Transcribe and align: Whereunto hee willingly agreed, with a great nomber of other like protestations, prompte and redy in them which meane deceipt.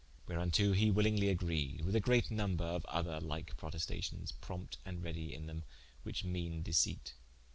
Whereunto 0.27 0.71
hee 0.73 0.89
willingly 0.89 1.29
agreed, 1.29 1.81
with 1.81 1.95
a 1.95 1.99
great 1.99 2.31
nomber 2.31 2.63
of 2.63 2.83
other 2.85 3.19
like 3.21 3.55
protestations, 3.55 4.31
prompte 4.41 4.77
and 4.83 5.03
redy 5.03 5.31
in 5.31 5.45
them 5.45 5.63
which 6.01 6.23
meane 6.23 6.63
deceipt. 6.63 7.13